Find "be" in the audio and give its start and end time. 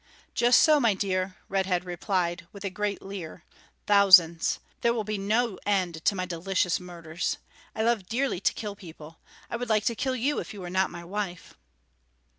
5.03-5.19